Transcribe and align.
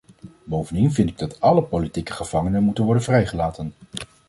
Bovendien 0.43 0.91
vind 0.91 1.09
ik 1.09 1.17
dat 1.17 1.39
alle 1.39 1.61
politieke 1.63 2.13
gevangen 2.13 2.63
moeten 2.63 2.83
worden 2.83 3.03
vrijgelaten. 3.03 3.73